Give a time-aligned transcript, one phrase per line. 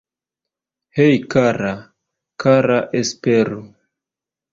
[0.99, 1.73] Hej, kara,
[2.45, 2.79] kara..
[3.01, 3.61] Esperu